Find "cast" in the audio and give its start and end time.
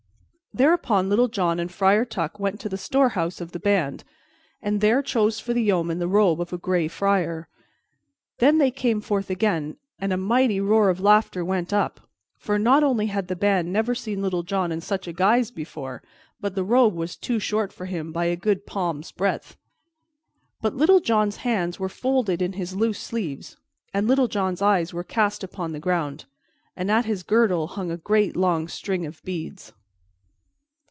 25.05-25.45